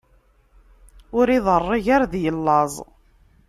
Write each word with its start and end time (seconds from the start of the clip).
Ur 1.17 1.27
iḍeṛṛig 1.37 1.85
ar 1.95 2.01
ad 2.03 2.13
yellaẓ. 2.23 2.73